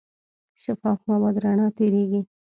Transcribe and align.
شفاف 0.63 0.99
مواد 1.09 1.35
رڼا 1.43 1.67
تېرېږي. 1.77 2.21